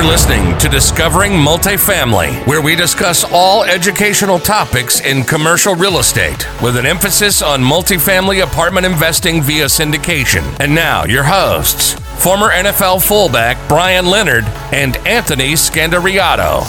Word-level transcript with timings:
You're 0.00 0.08
listening 0.08 0.56
to 0.56 0.68
Discovering 0.70 1.32
Multifamily, 1.32 2.46
where 2.46 2.62
we 2.62 2.74
discuss 2.74 3.22
all 3.30 3.64
educational 3.64 4.38
topics 4.38 5.02
in 5.02 5.24
commercial 5.24 5.74
real 5.74 5.98
estate 5.98 6.48
with 6.62 6.78
an 6.78 6.86
emphasis 6.86 7.42
on 7.42 7.60
multifamily 7.60 8.42
apartment 8.42 8.86
investing 8.86 9.42
via 9.42 9.66
syndication. 9.66 10.58
And 10.58 10.74
now, 10.74 11.04
your 11.04 11.22
hosts, 11.22 11.92
former 12.16 12.48
NFL 12.48 13.06
fullback 13.06 13.58
Brian 13.68 14.06
Leonard 14.06 14.44
and 14.72 14.96
Anthony 15.06 15.52
Scandariato. 15.52 16.62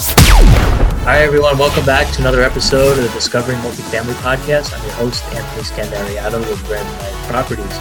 Hi, 1.05 1.19
everyone. 1.19 1.57
Welcome 1.57 1.85
back 1.85 2.13
to 2.15 2.19
another 2.19 2.41
episode 2.41 2.97
of 2.97 3.05
the 3.05 3.11
Discovering 3.11 3.59
Multifamily 3.59 4.15
podcast. 4.15 4.77
I'm 4.77 4.83
your 4.85 4.95
host, 4.95 5.23
Anthony 5.33 5.63
Scandariato 5.63 6.39
with 6.49 6.67
Brandon 6.67 6.93
Knight 6.97 7.29
Properties. 7.29 7.77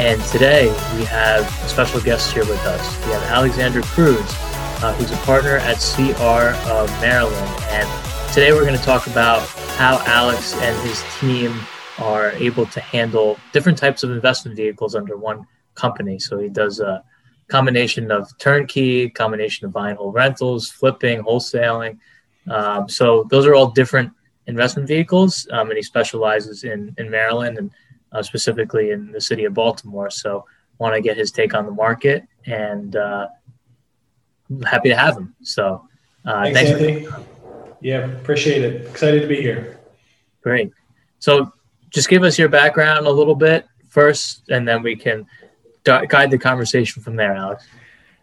And 0.00 0.20
today 0.24 0.66
we 0.96 1.04
have 1.04 1.44
a 1.64 1.68
special 1.68 2.00
guest 2.00 2.32
here 2.32 2.46
with 2.46 2.66
us. 2.66 3.06
We 3.06 3.12
have 3.12 3.22
Alexander 3.24 3.82
Cruz, 3.82 4.47
uh, 4.82 4.94
who's 4.94 5.10
a 5.10 5.16
partner 5.18 5.56
at 5.56 5.76
CR 5.76 6.54
of 6.70 6.90
Maryland. 7.00 7.62
And 7.70 8.32
today 8.32 8.52
we're 8.52 8.64
going 8.64 8.78
to 8.78 8.84
talk 8.84 9.06
about 9.06 9.46
how 9.76 10.00
Alex 10.06 10.54
and 10.54 10.88
his 10.88 11.02
team 11.20 11.52
are 11.98 12.30
able 12.32 12.66
to 12.66 12.80
handle 12.80 13.38
different 13.52 13.76
types 13.76 14.02
of 14.02 14.10
investment 14.10 14.56
vehicles 14.56 14.94
under 14.94 15.16
one 15.16 15.46
company. 15.74 16.18
So 16.18 16.38
he 16.38 16.48
does 16.48 16.80
a 16.80 17.02
combination 17.48 18.10
of 18.10 18.30
turnkey, 18.38 19.10
combination 19.10 19.66
of 19.66 19.72
buying 19.72 19.96
whole 19.96 20.12
rentals, 20.12 20.70
flipping, 20.70 21.22
wholesaling. 21.22 21.98
Um, 22.48 22.88
so 22.88 23.26
those 23.30 23.46
are 23.46 23.54
all 23.54 23.70
different 23.70 24.12
investment 24.46 24.88
vehicles, 24.88 25.46
um, 25.50 25.68
and 25.68 25.76
he 25.76 25.82
specializes 25.82 26.64
in 26.64 26.94
in 26.98 27.10
Maryland 27.10 27.58
and 27.58 27.70
uh, 28.12 28.22
specifically 28.22 28.90
in 28.90 29.12
the 29.12 29.20
city 29.20 29.44
of 29.44 29.54
Baltimore. 29.54 30.10
So 30.10 30.44
want 30.78 30.94
to 30.94 31.00
get 31.00 31.16
his 31.16 31.32
take 31.32 31.54
on 31.54 31.66
the 31.66 31.72
market 31.72 32.24
and 32.46 32.96
uh, 32.96 33.26
happy 34.66 34.88
to 34.88 34.96
have 34.96 35.16
him. 35.16 35.34
So 35.42 35.88
uh, 36.24 36.50
thanks, 36.52 36.70
thanks 36.72 37.12
yeah, 37.80 38.06
appreciate 38.06 38.62
it. 38.64 38.86
Excited 38.86 39.20
to 39.20 39.28
be 39.28 39.40
here. 39.40 39.78
Great. 40.42 40.72
So 41.20 41.52
just 41.90 42.08
give 42.08 42.22
us 42.22 42.38
your 42.38 42.48
background 42.48 43.06
a 43.06 43.10
little 43.10 43.34
bit 43.34 43.66
first, 43.88 44.48
and 44.50 44.66
then 44.66 44.82
we 44.82 44.96
can 44.96 45.26
guide 45.84 46.30
the 46.30 46.38
conversation 46.38 47.02
from 47.02 47.16
there, 47.16 47.34
Alex. 47.34 47.66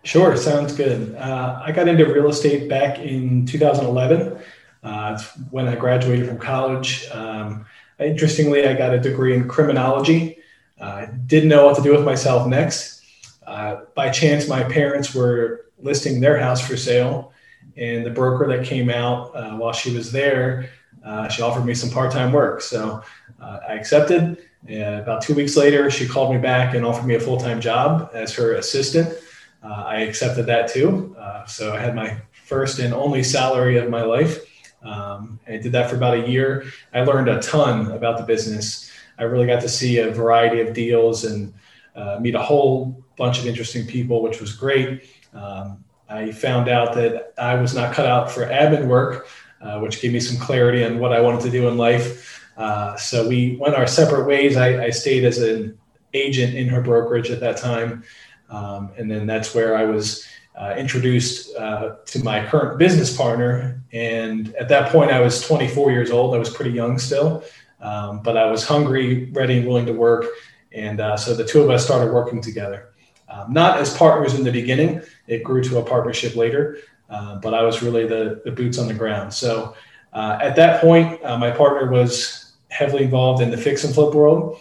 Sure, 0.04 0.36
sounds 0.38 0.76
good. 0.76 1.16
Uh, 1.16 1.62
I 1.64 1.72
got 1.72 1.88
into 1.88 2.06
real 2.06 2.30
estate 2.30 2.70
back 2.70 3.00
in 3.00 3.46
2011. 3.46 4.38
Uh, 4.86 5.20
when 5.50 5.68
I 5.68 5.74
graduated 5.76 6.28
from 6.28 6.38
college. 6.38 7.10
Um, 7.10 7.66
interestingly, 8.00 8.68
I 8.68 8.76
got 8.76 8.94
a 8.94 9.00
degree 9.00 9.36
in 9.36 9.48
criminology. 9.48 10.38
Uh, 10.80 11.08
didn't 11.26 11.50
know 11.50 11.66
what 11.66 11.76
to 11.78 11.82
do 11.82 11.92
with 11.92 12.06
myself 12.06 12.48
next. 12.48 13.02
Uh, 13.48 13.78
by 13.96 14.12
chance, 14.12 14.48
my 14.48 14.64
parents 14.64 15.16
were 15.16 15.72
listing 15.80 16.20
their 16.20 16.38
house 16.38 16.66
for 16.66 16.78
sale, 16.78 17.34
and 17.78 18.06
the 18.06 18.10
broker 18.10 18.48
that 18.48 18.66
came 18.66 18.90
out 18.90 19.36
uh, 19.36 19.56
while 19.58 19.74
she 19.74 19.94
was 19.94 20.12
there, 20.12 20.70
uh, 21.04 21.28
she 21.28 21.42
offered 21.42 21.66
me 21.66 21.74
some 21.74 21.90
part-time 21.90 22.32
work. 22.32 22.62
So 22.62 23.02
I 23.40 23.74
accepted. 23.74 24.38
And 24.68 25.00
about 25.00 25.22
two 25.22 25.36
weeks 25.36 25.56
later, 25.56 25.92
she 25.92 26.08
called 26.08 26.34
me 26.34 26.40
back 26.40 26.74
and 26.74 26.86
offered 26.86 27.06
me 27.06 27.16
a 27.16 27.20
full-time 27.20 27.62
job 27.62 28.10
as 28.14 28.34
her 28.34 28.54
assistant. 28.54 29.16
Uh, 29.64 29.84
I 29.86 30.02
accepted 30.02 30.46
that 30.48 30.68
too. 30.68 31.16
Uh, 31.20 31.46
so 31.46 31.74
I 31.74 31.80
had 31.80 31.96
my 31.96 32.18
first 32.32 32.80
and 32.80 32.94
only 32.94 33.24
salary 33.24 33.78
of 33.78 33.90
my 33.90 34.04
life. 34.04 34.40
Um, 34.84 35.40
I 35.48 35.58
did 35.58 35.72
that 35.72 35.90
for 35.90 35.96
about 35.96 36.16
a 36.16 36.30
year. 36.30 36.66
I 36.94 37.02
learned 37.02 37.30
a 37.30 37.40
ton 37.42 37.92
about 37.92 38.18
the 38.18 38.24
business. 38.24 38.92
I 39.18 39.24
really 39.24 39.48
got 39.48 39.62
to 39.62 39.70
see 39.70 40.00
a 40.00 40.12
variety 40.12 40.62
of 40.62 40.74
deals 40.74 41.26
and 41.26 41.54
uh, 41.96 42.20
meet 42.20 42.36
a 42.36 42.42
whole 42.42 43.04
bunch 43.18 43.40
of 43.40 43.48
interesting 43.48 43.88
people, 43.88 44.22
which 44.22 44.42
was 44.42 44.54
great. 44.54 45.04
Um, 45.36 45.84
I 46.10 46.32
found 46.32 46.70
out 46.70 46.94
that 46.96 47.34
I 47.38 47.56
was 47.56 47.74
not 47.76 47.94
cut 47.94 48.06
out 48.06 48.32
for 48.32 48.46
admin 48.46 48.88
work, 48.88 49.28
uh, 49.62 49.80
which 49.80 50.02
gave 50.02 50.14
me 50.14 50.20
some 50.20 50.40
clarity 50.40 50.84
on 50.84 51.00
what 51.00 51.14
I 51.14 51.20
wanted 51.20 51.42
to 51.42 51.50
do 51.50 51.68
in 51.68 51.78
life. 51.78 52.44
Uh, 52.58 52.96
so 52.96 53.28
we 53.28 53.58
went 53.60 53.76
our 53.76 53.88
separate 53.88 54.26
ways. 54.26 54.56
I, 54.56 54.86
I 54.86 54.90
stayed 54.90 55.26
as 55.26 55.40
an 55.40 55.78
agent 56.14 56.56
in 56.56 56.68
her 56.70 56.82
brokerage 56.82 57.30
at 57.30 57.40
that 57.42 57.58
time. 57.58 58.04
Um, 58.50 58.92
and 58.98 59.10
then 59.10 59.26
that's 59.26 59.54
where 59.54 59.76
I 59.76 59.86
was 59.86 60.26
uh, 60.56 60.74
introduced 60.78 61.56
uh, 61.56 61.96
to 62.06 62.24
my 62.24 62.46
current 62.46 62.80
business 62.80 63.16
partner. 63.16 63.84
And 63.92 64.56
at 64.56 64.70
that 64.70 64.92
point, 64.92 65.12
I 65.12 65.20
was 65.20 65.46
24 65.46 65.92
years 65.92 66.12
old. 66.12 66.34
I 66.34 66.38
was 66.38 66.50
pretty 66.50 66.72
young 66.72 66.98
still, 66.98 67.44
um, 67.82 68.22
but 68.22 68.38
I 68.38 68.50
was 68.50 68.66
hungry, 68.66 69.30
ready, 69.32 69.58
and 69.58 69.68
willing 69.68 69.86
to 69.88 69.94
work. 69.94 70.26
And 70.72 71.02
uh, 71.02 71.18
so 71.18 71.34
the 71.34 71.46
two 71.46 71.62
of 71.62 71.70
us 71.70 71.84
started 71.84 72.14
working 72.14 72.42
together. 72.42 72.94
Um, 73.36 73.52
not 73.52 73.80
as 73.80 73.96
partners 73.98 74.34
in 74.34 74.44
the 74.44 74.52
beginning, 74.52 75.02
it 75.28 75.44
grew 75.44 75.62
to 75.64 75.80
a 75.80 75.84
partnership 75.84 76.36
later, 76.36 76.78
uh, 77.10 77.36
but 77.40 77.54
I 77.54 77.64
was 77.64 77.84
really 77.84 78.08
the, 78.08 78.42
the 78.46 78.52
boots 78.52 78.78
on 78.78 78.88
the 78.88 78.94
ground. 78.94 79.34
So 79.34 79.76
uh, 80.14 80.40
at 80.42 80.56
that 80.56 80.80
point, 80.80 81.22
uh, 81.24 81.38
my 81.38 81.52
partner 81.52 81.92
was 81.92 82.54
heavily 82.70 83.04
involved 83.04 83.42
in 83.42 83.52
the 83.52 83.58
fix 83.58 83.84
and 83.84 83.94
flip 83.94 84.14
world, 84.14 84.58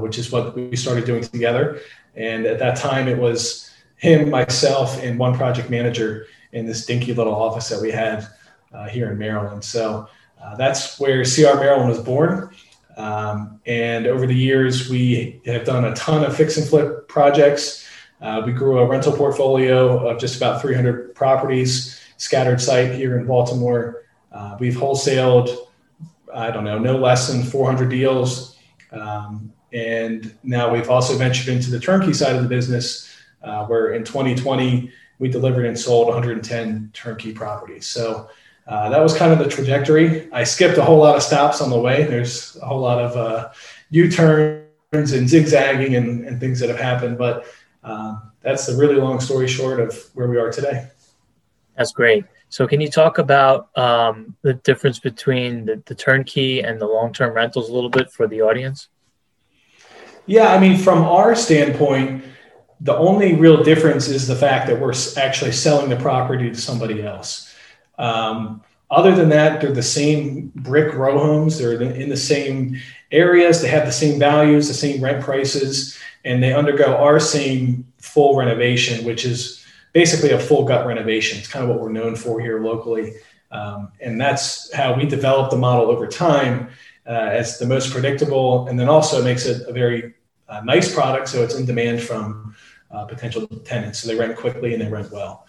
which 0.00 0.18
is 0.18 0.30
what 0.30 0.54
we 0.54 0.76
started 0.76 1.04
doing 1.04 1.22
together. 1.22 1.80
And 2.14 2.46
at 2.46 2.60
that 2.60 2.76
time, 2.76 3.08
it 3.08 3.18
was 3.18 3.70
him, 3.96 4.30
myself, 4.30 5.02
and 5.02 5.18
one 5.18 5.36
project 5.36 5.70
manager 5.70 6.26
in 6.52 6.66
this 6.66 6.86
dinky 6.86 7.12
little 7.12 7.34
office 7.34 7.68
that 7.68 7.80
we 7.80 7.90
had 7.90 8.26
uh, 8.72 8.88
here 8.88 9.10
in 9.10 9.18
Maryland. 9.18 9.64
So 9.64 10.08
uh, 10.42 10.56
that's 10.56 10.98
where 11.00 11.24
CR 11.24 11.58
Maryland 11.58 11.88
was 11.88 12.00
born. 12.00 12.54
Um, 12.96 13.60
and 13.66 14.06
over 14.06 14.26
the 14.26 14.34
years, 14.34 14.88
we 14.88 15.40
have 15.46 15.64
done 15.64 15.84
a 15.84 15.94
ton 15.94 16.24
of 16.24 16.36
fix 16.36 16.56
and 16.56 16.66
flip 16.66 17.08
projects. 17.08 17.83
Uh, 18.24 18.40
we 18.46 18.52
grew 18.52 18.78
a 18.78 18.86
rental 18.86 19.12
portfolio 19.12 20.08
of 20.08 20.18
just 20.18 20.38
about 20.38 20.62
300 20.62 21.14
properties, 21.14 22.00
scattered 22.16 22.58
site 22.58 22.92
here 22.92 23.18
in 23.18 23.26
Baltimore. 23.26 24.04
Uh, 24.32 24.56
we've 24.58 24.76
wholesaled, 24.76 25.54
I 26.32 26.50
don't 26.50 26.64
know, 26.64 26.78
no 26.78 26.96
less 26.96 27.28
than 27.28 27.42
400 27.42 27.90
deals. 27.90 28.56
Um, 28.92 29.52
and 29.74 30.34
now 30.42 30.72
we've 30.72 30.88
also 30.88 31.18
ventured 31.18 31.48
into 31.54 31.70
the 31.70 31.78
turnkey 31.78 32.14
side 32.14 32.34
of 32.34 32.42
the 32.42 32.48
business, 32.48 33.14
uh, 33.42 33.66
where 33.66 33.92
in 33.92 34.04
2020 34.04 34.90
we 35.18 35.28
delivered 35.28 35.66
and 35.66 35.78
sold 35.78 36.06
110 36.06 36.92
turnkey 36.94 37.34
properties. 37.34 37.86
So 37.86 38.30
uh, 38.66 38.88
that 38.88 39.02
was 39.02 39.14
kind 39.14 39.32
of 39.32 39.38
the 39.38 39.48
trajectory. 39.48 40.32
I 40.32 40.44
skipped 40.44 40.78
a 40.78 40.82
whole 40.82 40.98
lot 40.98 41.14
of 41.14 41.22
stops 41.22 41.60
on 41.60 41.68
the 41.68 41.78
way. 41.78 42.04
There's 42.04 42.56
a 42.56 42.64
whole 42.64 42.80
lot 42.80 43.00
of 43.00 43.16
uh, 43.18 43.50
U-turns 43.90 45.12
and 45.12 45.28
zigzagging 45.28 45.94
and, 45.96 46.24
and, 46.24 46.40
things 46.40 46.60
that 46.60 46.68
have 46.70 46.78
happened, 46.78 47.18
but 47.18 47.46
um, 47.84 48.32
that's 48.42 48.66
the 48.66 48.76
really 48.76 48.96
long 48.96 49.20
story 49.20 49.46
short 49.46 49.78
of 49.78 49.96
where 50.14 50.26
we 50.26 50.38
are 50.38 50.50
today. 50.50 50.88
That's 51.76 51.92
great. 51.92 52.24
So, 52.48 52.66
can 52.66 52.80
you 52.80 52.88
talk 52.88 53.18
about 53.18 53.76
um, 53.76 54.36
the 54.42 54.54
difference 54.54 54.98
between 54.98 55.66
the, 55.66 55.82
the 55.86 55.94
turnkey 55.94 56.60
and 56.60 56.80
the 56.80 56.86
long-term 56.86 57.34
rentals 57.34 57.68
a 57.68 57.72
little 57.72 57.90
bit 57.90 58.12
for 58.12 58.28
the 58.28 58.42
audience? 58.42 58.88
Yeah, 60.26 60.52
I 60.52 60.60
mean, 60.60 60.78
from 60.78 61.02
our 61.02 61.34
standpoint, 61.34 62.24
the 62.80 62.96
only 62.96 63.34
real 63.34 63.62
difference 63.62 64.08
is 64.08 64.26
the 64.26 64.36
fact 64.36 64.68
that 64.68 64.78
we're 64.78 64.94
actually 65.16 65.52
selling 65.52 65.90
the 65.90 65.96
property 65.96 66.48
to 66.48 66.56
somebody 66.56 67.02
else. 67.02 67.54
Um, 67.98 68.62
other 68.94 69.14
than 69.14 69.28
that, 69.30 69.60
they're 69.60 69.72
the 69.72 69.82
same 69.82 70.52
brick 70.54 70.94
row 70.94 71.18
homes. 71.18 71.58
They're 71.58 71.80
in 71.80 72.08
the 72.08 72.16
same 72.16 72.80
areas. 73.10 73.60
They 73.60 73.68
have 73.68 73.86
the 73.86 73.92
same 73.92 74.18
values, 74.18 74.68
the 74.68 74.74
same 74.74 75.02
rent 75.02 75.22
prices, 75.22 75.98
and 76.24 76.42
they 76.42 76.52
undergo 76.52 76.96
our 76.96 77.20
same 77.20 77.86
full 77.98 78.36
renovation, 78.36 79.04
which 79.04 79.24
is 79.24 79.64
basically 79.92 80.30
a 80.30 80.38
full 80.38 80.64
gut 80.64 80.86
renovation. 80.86 81.38
It's 81.38 81.48
kind 81.48 81.64
of 81.64 81.70
what 81.70 81.80
we're 81.80 81.92
known 81.92 82.16
for 82.16 82.40
here 82.40 82.60
locally. 82.60 83.14
Um, 83.50 83.92
and 84.00 84.20
that's 84.20 84.72
how 84.72 84.94
we 84.94 85.06
develop 85.06 85.50
the 85.50 85.56
model 85.56 85.90
over 85.90 86.06
time 86.06 86.68
uh, 87.06 87.10
as 87.10 87.58
the 87.58 87.66
most 87.66 87.92
predictable, 87.92 88.66
and 88.68 88.78
then 88.78 88.88
also 88.88 89.22
makes 89.22 89.46
it 89.46 89.68
a 89.68 89.72
very 89.72 90.14
uh, 90.48 90.60
nice 90.64 90.92
product, 90.92 91.28
so 91.28 91.42
it's 91.42 91.54
in 91.54 91.64
demand 91.64 92.02
from 92.02 92.54
uh, 92.90 93.04
potential 93.04 93.46
tenants. 93.64 94.00
So 94.00 94.08
they 94.08 94.16
rent 94.16 94.36
quickly 94.36 94.72
and 94.72 94.82
they 94.82 94.88
rent 94.88 95.10
well. 95.10 95.46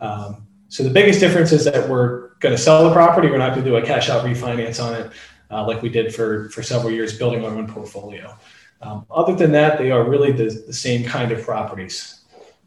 Um, 0.00 0.47
so 0.68 0.82
the 0.82 0.90
biggest 0.90 1.20
difference 1.20 1.52
is 1.52 1.64
that 1.64 1.88
we're 1.88 2.28
going 2.40 2.54
to 2.54 2.60
sell 2.60 2.84
the 2.84 2.92
property. 2.92 3.28
We're 3.28 3.38
not 3.38 3.54
going 3.54 3.64
to 3.64 3.70
do 3.70 3.76
a 3.76 3.82
cash 3.82 4.08
out 4.10 4.24
refinance 4.24 4.82
on 4.82 4.94
it 4.94 5.12
uh, 5.50 5.66
like 5.66 5.82
we 5.82 5.88
did 5.88 6.14
for 6.14 6.50
for 6.50 6.62
several 6.62 6.92
years 6.92 7.18
building 7.18 7.44
our 7.44 7.50
own 7.50 7.66
portfolio. 7.66 8.36
Um, 8.80 9.06
other 9.10 9.34
than 9.34 9.50
that, 9.52 9.78
they 9.78 9.90
are 9.90 10.04
really 10.04 10.30
the, 10.32 10.62
the 10.66 10.72
same 10.72 11.04
kind 11.04 11.32
of 11.32 11.42
properties. 11.42 12.20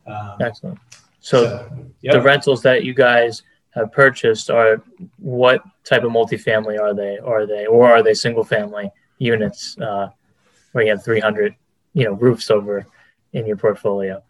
Um, 0.05 0.37
Excellent. 0.41 0.79
So, 1.21 1.45
so 1.45 1.87
yep. 2.01 2.13
the 2.13 2.21
rentals 2.21 2.61
that 2.63 2.83
you 2.83 2.93
guys 2.93 3.43
have 3.75 3.91
purchased 3.91 4.49
are 4.49 4.81
what 5.17 5.63
type 5.85 6.03
of 6.03 6.11
multifamily 6.11 6.79
are 6.79 6.93
they? 6.93 7.17
Are 7.19 7.45
they 7.45 7.65
or 7.65 7.89
are 7.89 8.03
they 8.03 8.13
single 8.13 8.43
family 8.43 8.91
units 9.19 9.77
uh, 9.79 10.09
where 10.71 10.83
you 10.83 10.89
have 10.89 11.03
300 11.03 11.55
you 11.93 12.05
know 12.05 12.13
roofs 12.13 12.49
over 12.49 12.85
in 13.33 13.45
your 13.45 13.57
portfolio? 13.57 14.21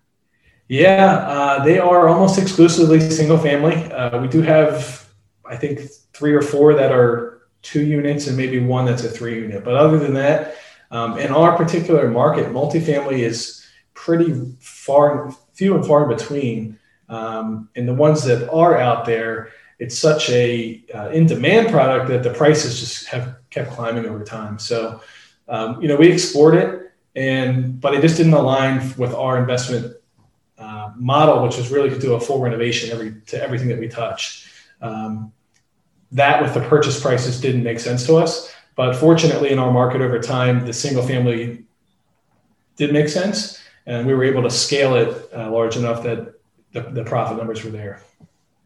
Yeah, 0.71 1.15
uh, 1.27 1.65
they 1.65 1.79
are 1.79 2.07
almost 2.07 2.39
exclusively 2.39 3.01
single 3.01 3.37
family. 3.37 3.75
Uh, 3.91 4.21
we 4.21 4.29
do 4.29 4.41
have, 4.41 5.05
I 5.43 5.57
think, 5.57 5.81
three 6.13 6.33
or 6.33 6.41
four 6.41 6.73
that 6.75 6.93
are 6.93 7.41
two 7.61 7.83
units 7.83 8.27
and 8.27 8.37
maybe 8.37 8.57
one 8.61 8.85
that's 8.85 9.03
a 9.03 9.09
three 9.09 9.35
unit. 9.35 9.65
But 9.65 9.73
other 9.73 9.99
than 9.99 10.13
that, 10.13 10.55
um, 10.89 11.19
in 11.19 11.33
our 11.33 11.57
particular 11.57 12.09
market, 12.09 12.47
multifamily 12.53 13.19
is 13.19 13.67
pretty 13.95 14.33
far, 14.61 15.35
few 15.51 15.75
and 15.75 15.85
far 15.85 16.09
in 16.09 16.17
between. 16.17 16.79
Um, 17.09 17.67
and 17.75 17.85
the 17.85 17.93
ones 17.93 18.23
that 18.23 18.49
are 18.49 18.77
out 18.77 19.03
there, 19.03 19.49
it's 19.77 19.99
such 19.99 20.29
a 20.29 20.85
uh, 20.95 21.09
in 21.09 21.25
demand 21.25 21.67
product 21.67 22.07
that 22.07 22.23
the 22.23 22.33
prices 22.33 22.79
just 22.79 23.07
have 23.07 23.35
kept 23.49 23.71
climbing 23.71 24.05
over 24.05 24.23
time. 24.23 24.57
So, 24.57 25.01
um, 25.49 25.81
you 25.81 25.89
know, 25.89 25.97
we 25.97 26.09
explored 26.09 26.55
it, 26.55 26.93
and 27.13 27.81
but 27.81 27.93
it 27.93 27.99
just 27.99 28.15
didn't 28.15 28.35
align 28.35 28.93
with 28.95 29.13
our 29.13 29.37
investment 29.37 29.97
model, 30.95 31.43
which 31.43 31.57
was 31.57 31.71
really 31.71 31.89
to 31.89 31.99
do 31.99 32.13
a 32.13 32.19
full 32.19 32.39
renovation 32.39 32.91
every 32.91 33.15
to 33.27 33.41
everything 33.41 33.67
that 33.69 33.79
we 33.79 33.87
touch. 33.87 34.51
Um, 34.81 35.31
that 36.11 36.41
with 36.41 36.53
the 36.53 36.61
purchase 36.61 36.99
prices 36.99 37.39
didn't 37.39 37.63
make 37.63 37.79
sense 37.79 38.05
to 38.07 38.15
us. 38.15 38.53
But 38.75 38.95
fortunately, 38.95 39.51
in 39.51 39.59
our 39.59 39.71
market 39.71 40.01
over 40.01 40.19
time, 40.19 40.65
the 40.65 40.73
single 40.73 41.03
family 41.03 41.65
did 42.77 42.93
make 42.93 43.09
sense, 43.09 43.61
and 43.85 44.07
we 44.07 44.13
were 44.13 44.23
able 44.23 44.43
to 44.43 44.49
scale 44.49 44.95
it 44.95 45.29
uh, 45.33 45.51
large 45.51 45.75
enough 45.75 46.03
that 46.03 46.33
the, 46.71 46.81
the 46.81 47.03
profit 47.03 47.37
numbers 47.37 47.63
were 47.63 47.69
there. 47.69 48.01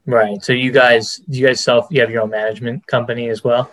Right. 0.05 0.43
So 0.43 0.53
you 0.53 0.71
guys, 0.71 1.19
you 1.27 1.45
guys 1.45 1.63
self, 1.63 1.87
you 1.89 1.99
have 2.01 2.11
your 2.11 2.21
own 2.21 2.29
management 2.29 2.85
company 2.85 3.29
as 3.29 3.43
well. 3.43 3.71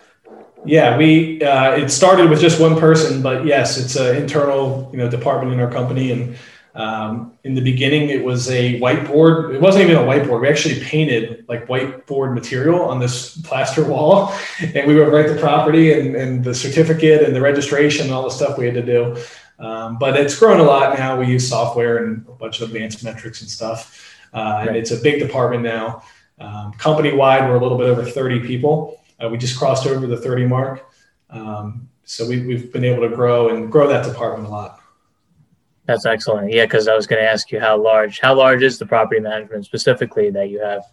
Yeah, 0.65 0.97
we 0.97 1.43
uh, 1.43 1.73
it 1.73 1.89
started 1.89 2.29
with 2.29 2.39
just 2.39 2.59
one 2.59 2.79
person, 2.79 3.21
but 3.21 3.45
yes, 3.45 3.77
it's 3.77 3.95
an 3.97 4.15
internal 4.15 4.89
you 4.93 4.97
know 4.97 5.09
department 5.09 5.53
in 5.53 5.59
our 5.59 5.69
company, 5.69 6.11
and 6.11 6.37
um, 6.75 7.37
in 7.43 7.53
the 7.53 7.61
beginning 7.61 8.09
it 8.09 8.23
was 8.23 8.49
a 8.49 8.79
whiteboard. 8.79 9.53
It 9.53 9.61
wasn't 9.61 9.89
even 9.89 9.97
a 9.97 10.05
whiteboard. 10.05 10.41
We 10.41 10.47
actually 10.47 10.79
painted 10.81 11.45
like 11.47 11.67
whiteboard 11.67 12.33
material 12.33 12.81
on 12.81 12.99
this 12.99 13.37
plaster 13.41 13.83
wall, 13.83 14.33
and 14.59 14.87
we 14.87 14.95
would 14.95 15.09
write 15.09 15.27
the 15.27 15.39
property 15.39 15.93
and, 15.93 16.15
and 16.15 16.43
the 16.43 16.55
certificate 16.55 17.23
and 17.23 17.35
the 17.35 17.41
registration 17.41 18.05
and 18.05 18.13
all 18.13 18.23
the 18.23 18.31
stuff 18.31 18.57
we 18.57 18.65
had 18.65 18.75
to 18.75 18.81
do. 18.81 19.15
Um, 19.59 19.97
but 19.99 20.19
it's 20.19 20.37
grown 20.37 20.59
a 20.59 20.63
lot 20.63 20.97
now. 20.97 21.19
We 21.19 21.27
use 21.27 21.47
software 21.47 22.05
and 22.05 22.25
a 22.27 22.31
bunch 22.31 22.59
of 22.59 22.69
advanced 22.69 23.03
metrics 23.03 23.41
and 23.41 23.49
stuff, 23.49 24.17
uh, 24.33 24.39
right. 24.39 24.67
and 24.67 24.77
it's 24.77 24.91
a 24.91 24.97
big 24.97 25.19
department 25.19 25.63
now. 25.63 26.03
Um, 26.39 26.73
company 26.73 27.13
wide, 27.13 27.47
we're 27.47 27.55
a 27.55 27.61
little 27.61 27.77
bit 27.77 27.87
over 27.87 28.03
30 28.03 28.41
people. 28.41 28.99
Uh, 29.23 29.29
we 29.29 29.37
just 29.37 29.57
crossed 29.57 29.85
over 29.85 30.07
the 30.07 30.17
30 30.17 30.47
mark. 30.47 30.89
Um, 31.29 31.87
so 32.03 32.27
we, 32.27 32.45
we've 32.45 32.73
been 32.73 32.83
able 32.83 33.07
to 33.07 33.15
grow 33.15 33.49
and 33.49 33.71
grow 33.71 33.87
that 33.87 34.05
department 34.05 34.47
a 34.47 34.51
lot. 34.51 34.82
That's 35.85 36.05
excellent. 36.05 36.51
Yeah, 36.51 36.65
because 36.65 36.87
I 36.87 36.95
was 36.95 37.07
going 37.07 37.21
to 37.21 37.29
ask 37.29 37.51
you 37.51 37.59
how 37.59 37.81
large, 37.81 38.19
how 38.19 38.35
large 38.35 38.63
is 38.63 38.79
the 38.79 38.85
property 38.85 39.19
management 39.19 39.65
specifically 39.65 40.29
that 40.29 40.49
you 40.49 40.61
have? 40.61 40.83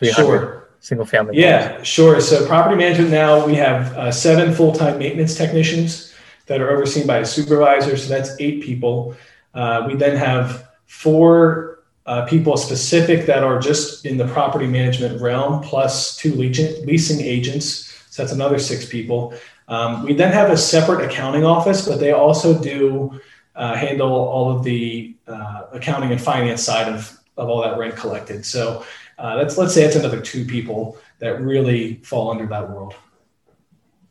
300 0.00 0.26
sure. 0.26 0.68
single 0.80 1.06
family. 1.06 1.38
Yeah, 1.38 1.82
sure. 1.82 2.20
So 2.20 2.46
property 2.46 2.76
management 2.76 3.10
now 3.10 3.46
we 3.46 3.54
have 3.56 3.92
uh, 3.96 4.10
seven 4.10 4.52
full 4.54 4.72
time 4.72 4.98
maintenance 4.98 5.36
technicians 5.36 6.14
that 6.46 6.60
are 6.60 6.70
overseen 6.70 7.06
by 7.06 7.18
a 7.18 7.26
supervisor. 7.26 7.96
So 7.96 8.08
that's 8.08 8.30
eight 8.40 8.62
people. 8.62 9.14
Uh, 9.54 9.84
we 9.86 9.94
then 9.94 10.16
have 10.16 10.68
four 10.86 11.80
uh, 12.06 12.24
people 12.26 12.56
specific 12.56 13.26
that 13.26 13.44
are 13.44 13.60
just 13.60 14.06
in 14.06 14.16
the 14.16 14.26
property 14.28 14.66
management 14.66 15.20
realm, 15.20 15.62
plus 15.62 16.16
two 16.16 16.34
leasing 16.34 17.20
agents. 17.20 17.86
So 18.10 18.22
that's 18.22 18.32
another 18.32 18.58
six 18.58 18.86
people. 18.86 19.34
Um, 19.68 20.04
we 20.04 20.14
then 20.14 20.32
have 20.32 20.50
a 20.50 20.56
separate 20.56 21.04
accounting 21.04 21.44
office, 21.44 21.86
but 21.86 22.00
they 22.00 22.10
also 22.10 22.60
do 22.60 23.20
uh, 23.56 23.74
handle 23.74 24.12
all 24.12 24.56
of 24.56 24.64
the 24.64 25.16
uh, 25.26 25.66
accounting 25.72 26.12
and 26.12 26.20
finance 26.20 26.62
side 26.62 26.92
of, 26.92 27.18
of 27.36 27.48
all 27.48 27.62
that 27.62 27.78
rent 27.78 27.96
collected. 27.96 28.44
So 28.44 28.84
uh, 29.18 29.36
that's 29.36 29.58
let's 29.58 29.74
say 29.74 29.84
it's 29.84 29.96
another 29.96 30.20
two 30.20 30.44
people 30.44 30.98
that 31.18 31.40
really 31.40 31.94
fall 31.96 32.30
under 32.30 32.46
that 32.46 32.70
world. 32.70 32.94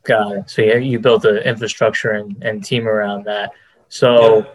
Got 0.04 0.32
it. 0.34 0.50
So 0.50 0.62
yeah, 0.62 0.78
you 0.78 1.00
built 1.00 1.24
the 1.24 1.48
infrastructure 1.48 2.12
and, 2.12 2.42
and 2.42 2.64
team 2.64 2.88
around 2.88 3.26
that. 3.26 3.52
So. 3.90 4.40
Yeah 4.40 4.46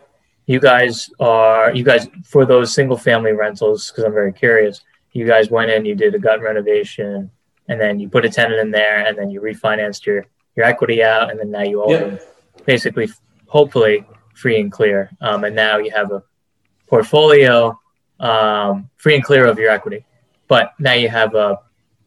you 0.46 0.60
guys 0.60 1.10
are 1.20 1.74
you 1.74 1.84
guys 1.84 2.06
for 2.24 2.44
those 2.44 2.74
single 2.74 2.96
family 2.96 3.32
rentals 3.32 3.90
because 3.90 4.04
i'm 4.04 4.12
very 4.12 4.32
curious 4.32 4.82
you 5.12 5.26
guys 5.26 5.50
went 5.50 5.70
in 5.70 5.84
you 5.84 5.94
did 5.94 6.14
a 6.14 6.18
gut 6.18 6.40
renovation 6.40 7.30
and 7.68 7.80
then 7.80 7.98
you 7.98 8.08
put 8.08 8.24
a 8.24 8.28
tenant 8.28 8.60
in 8.60 8.70
there 8.70 9.06
and 9.06 9.16
then 9.16 9.30
you 9.30 9.40
refinanced 9.40 10.04
your 10.04 10.26
your 10.56 10.66
equity 10.66 11.02
out 11.02 11.30
and 11.30 11.38
then 11.40 11.50
now 11.50 11.62
you 11.62 11.82
own 11.82 11.90
yep. 11.90 12.64
basically 12.66 13.08
hopefully 13.46 14.04
free 14.34 14.60
and 14.60 14.70
clear. 14.70 15.10
Um, 15.20 15.44
and 15.44 15.56
now 15.56 15.78
you 15.78 15.90
have 15.90 16.12
a 16.12 16.22
portfolio 16.86 17.78
um, 18.20 18.90
free 18.96 19.14
and 19.14 19.24
clear 19.24 19.46
of 19.46 19.58
your 19.58 19.70
equity. 19.70 20.04
But 20.48 20.72
now 20.78 20.92
you 20.92 21.08
have 21.08 21.34
a 21.34 21.58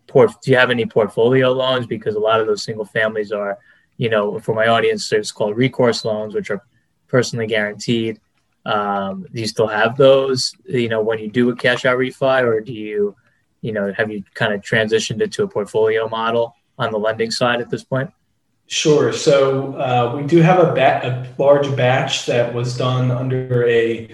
port 0.07 0.31
do 0.41 0.51
you 0.51 0.57
have 0.57 0.69
any 0.69 0.85
portfolio 0.85 1.51
loans? 1.51 1.87
Because 1.87 2.15
a 2.15 2.19
lot 2.19 2.39
of 2.39 2.47
those 2.47 2.63
single 2.63 2.85
families 2.85 3.31
are 3.31 3.57
you 3.97 4.09
know 4.09 4.39
for 4.39 4.53
my 4.53 4.67
audience 4.67 5.11
it's 5.11 5.31
called 5.31 5.57
recourse 5.57 6.05
loans 6.05 6.35
which 6.35 6.51
are 6.51 6.61
personally 7.07 7.47
guaranteed. 7.47 8.19
Um, 8.65 9.25
do 9.33 9.39
you 9.39 9.47
still 9.47 9.67
have 9.67 9.95
those, 9.95 10.53
you 10.65 10.89
know, 10.89 11.01
when 11.01 11.19
you 11.19 11.29
do 11.29 11.49
a 11.49 11.55
cash 11.55 11.85
out 11.85 11.97
refi, 11.97 12.43
or 12.43 12.59
do 12.59 12.73
you, 12.73 13.15
you 13.61 13.71
know, 13.71 13.93
have 13.93 14.11
you 14.11 14.23
kind 14.33 14.53
of 14.53 14.61
transitioned 14.61 15.21
it 15.21 15.31
to 15.33 15.43
a 15.43 15.47
portfolio 15.47 16.09
model 16.09 16.53
on 16.77 16.91
the 16.91 16.99
lending 16.99 17.31
side 17.31 17.61
at 17.61 17.69
this 17.69 17.85
point? 17.85 18.11
Sure. 18.67 19.13
So 19.13 19.75
uh, 19.75 20.13
we 20.15 20.27
do 20.27 20.41
have 20.41 20.59
a, 20.59 20.73
ba- 20.73 21.01
a, 21.03 21.41
large 21.41 21.73
batch 21.77 22.25
that 22.25 22.53
was 22.53 22.75
done 22.75 23.11
under 23.11 23.65
a 23.67 24.09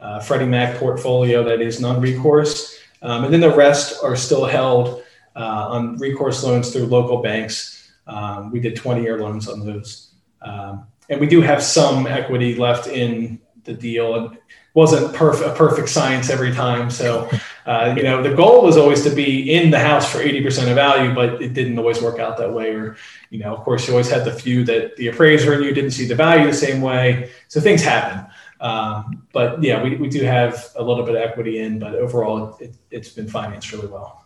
uh, 0.00 0.20
Freddie 0.20 0.46
Mac 0.46 0.78
portfolio 0.78 1.44
that 1.44 1.60
is 1.60 1.78
non-recourse, 1.78 2.78
um, 3.02 3.24
and 3.24 3.34
then 3.34 3.40
the 3.40 3.54
rest 3.54 4.02
are 4.02 4.16
still 4.16 4.46
held 4.46 5.02
uh, 5.36 5.68
on 5.68 5.98
recourse 5.98 6.42
loans 6.42 6.72
through 6.72 6.86
local 6.86 7.20
banks. 7.20 7.90
Um, 8.06 8.50
we 8.50 8.60
did 8.60 8.76
20-year 8.76 9.20
loans 9.20 9.48
on 9.48 9.66
those, 9.66 10.14
um, 10.40 10.86
and 11.10 11.20
we 11.20 11.26
do 11.26 11.42
have 11.42 11.62
some 11.62 12.06
equity 12.06 12.54
left 12.54 12.86
in 12.86 13.38
the 13.64 13.74
deal. 13.74 14.32
It 14.32 14.42
wasn't 14.72 15.14
perfect 15.14 15.50
a 15.50 15.54
perfect 15.54 15.90
science 15.90 16.30
every 16.30 16.54
time. 16.54 16.90
So, 16.90 17.28
uh, 17.68 17.92
you 17.94 18.02
know, 18.02 18.22
the 18.22 18.34
goal 18.34 18.62
was 18.62 18.78
always 18.78 19.02
to 19.02 19.10
be 19.10 19.52
in 19.52 19.70
the 19.70 19.78
house 19.78 20.10
for 20.10 20.20
80% 20.20 20.70
of 20.70 20.74
value, 20.74 21.14
but 21.14 21.42
it 21.42 21.52
didn't 21.52 21.78
always 21.78 22.00
work 22.00 22.18
out 22.18 22.38
that 22.38 22.50
way. 22.50 22.70
Or, 22.70 22.96
you 23.28 23.40
know, 23.40 23.54
of 23.54 23.62
course, 23.62 23.86
you 23.86 23.92
always 23.92 24.10
had 24.10 24.24
the 24.24 24.32
few 24.32 24.64
that 24.64 24.96
the 24.96 25.08
appraiser 25.08 25.52
and 25.52 25.62
you 25.62 25.74
didn't 25.74 25.90
see 25.90 26.06
the 26.06 26.14
value 26.14 26.46
the 26.46 26.54
same 26.54 26.80
way. 26.80 27.30
So 27.48 27.60
things 27.60 27.82
happen. 27.82 28.26
Um, 28.62 29.26
but 29.34 29.62
yeah, 29.62 29.82
we, 29.82 29.96
we 29.96 30.08
do 30.08 30.24
have 30.24 30.72
a 30.76 30.82
little 30.82 31.04
bit 31.04 31.14
of 31.14 31.20
equity 31.20 31.58
in, 31.58 31.78
but 31.78 31.94
overall, 31.94 32.56
it, 32.58 32.74
it's 32.90 33.10
been 33.10 33.28
financed 33.28 33.70
really 33.70 33.88
well. 33.88 34.24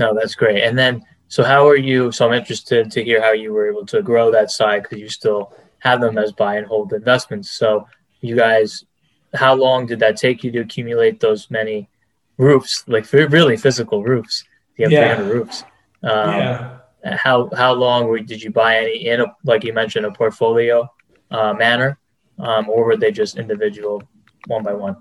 No, 0.00 0.12
that's 0.12 0.34
great. 0.34 0.64
And 0.64 0.76
then, 0.76 1.00
so 1.28 1.44
how 1.44 1.68
are 1.68 1.76
you? 1.76 2.10
So 2.10 2.26
I'm 2.26 2.34
interested 2.34 2.90
to 2.90 3.04
hear 3.04 3.22
how 3.22 3.30
you 3.30 3.52
were 3.52 3.70
able 3.70 3.86
to 3.86 4.02
grow 4.02 4.32
that 4.32 4.50
side 4.50 4.82
because 4.82 4.98
you 4.98 5.08
still 5.08 5.54
have 5.78 6.00
them 6.00 6.18
as 6.18 6.32
buy 6.32 6.56
and 6.56 6.66
hold 6.66 6.92
investments. 6.92 7.52
So 7.52 7.86
you 8.20 8.34
guys 8.34 8.84
how 9.34 9.52
long 9.52 9.84
did 9.86 9.98
that 9.98 10.16
take 10.16 10.44
you 10.44 10.52
to 10.52 10.60
accumulate 10.60 11.20
those 11.20 11.50
many 11.50 11.88
roofs 12.36 12.84
like 12.86 13.10
really 13.12 13.56
physical 13.56 14.02
roofs 14.02 14.44
you 14.76 14.84
have 14.84 14.92
yeah. 14.92 15.14
300 15.14 15.34
roofs 15.34 15.62
um, 16.02 16.30
yeah. 16.30 16.78
how 17.16 17.48
how 17.56 17.72
long 17.72 18.06
were, 18.06 18.18
did 18.18 18.42
you 18.42 18.50
buy 18.50 18.76
any 18.76 19.06
in 19.06 19.20
a, 19.20 19.26
like 19.44 19.64
you 19.64 19.72
mentioned 19.72 20.06
a 20.06 20.10
portfolio 20.10 20.88
uh, 21.30 21.52
manner 21.52 21.98
um, 22.38 22.68
or 22.68 22.84
were 22.84 22.96
they 22.96 23.12
just 23.12 23.36
individual 23.36 24.02
one 24.46 24.62
by 24.62 24.72
one 24.72 24.96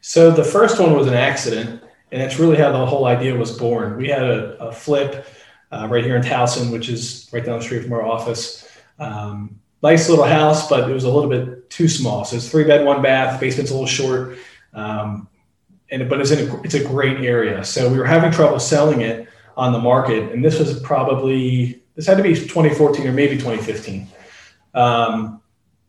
so 0.00 0.30
the 0.30 0.44
first 0.44 0.78
one 0.78 0.94
was 0.94 1.06
an 1.06 1.14
accident 1.14 1.82
and 2.12 2.20
that's 2.20 2.38
really 2.38 2.56
how 2.56 2.70
the 2.70 2.86
whole 2.86 3.06
idea 3.06 3.34
was 3.34 3.52
born 3.58 3.96
we 3.96 4.08
had 4.08 4.22
a, 4.22 4.56
a 4.58 4.72
flip 4.72 5.26
uh, 5.72 5.86
right 5.90 6.04
here 6.04 6.16
in 6.16 6.22
towson 6.22 6.70
which 6.70 6.88
is 6.88 7.28
right 7.32 7.44
down 7.44 7.58
the 7.58 7.64
street 7.64 7.82
from 7.82 7.92
our 7.92 8.04
office 8.04 8.68
um, 8.98 9.58
nice 9.82 10.08
little 10.08 10.24
house, 10.24 10.68
but 10.68 10.90
it 10.90 10.92
was 10.92 11.04
a 11.04 11.10
little 11.10 11.30
bit 11.30 11.70
too 11.70 11.88
small. 11.88 12.24
So 12.24 12.36
it's 12.36 12.48
three 12.50 12.64
bed, 12.64 12.84
one 12.84 13.02
bath. 13.02 13.40
Basement's 13.40 13.70
a 13.70 13.74
little 13.74 13.86
short, 13.86 14.38
um, 14.74 15.28
and 15.90 16.08
but 16.08 16.20
it's 16.20 16.30
in 16.30 16.48
a, 16.48 16.62
it's 16.62 16.74
a 16.74 16.84
great 16.84 17.24
area. 17.24 17.64
So 17.64 17.90
we 17.90 17.98
were 17.98 18.04
having 18.04 18.30
trouble 18.30 18.58
selling 18.58 19.00
it 19.00 19.28
on 19.56 19.72
the 19.72 19.78
market, 19.78 20.32
and 20.32 20.44
this 20.44 20.58
was 20.58 20.80
probably 20.80 21.82
this 21.94 22.06
had 22.06 22.16
to 22.16 22.22
be 22.22 22.34
2014 22.34 23.06
or 23.06 23.12
maybe 23.12 23.36
2015. 23.36 24.06
Um, 24.74 25.40